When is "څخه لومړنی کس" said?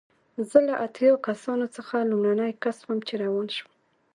1.75-2.77